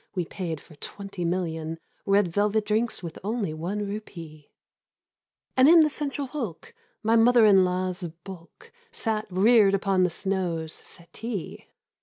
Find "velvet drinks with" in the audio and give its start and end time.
2.29-3.19